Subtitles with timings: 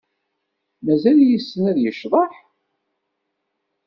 [0.83, 2.33] Mazal yessen ad yecḍeḥ?